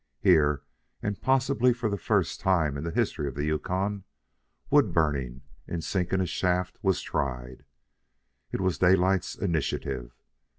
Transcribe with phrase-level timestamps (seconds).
[0.19, 0.63] Here,
[1.03, 4.03] and possibly for the first time in the history of the Yukon,
[4.71, 7.65] wood burning, in sinking a shaft, was tried.
[8.51, 10.15] It was Daylight's initiative.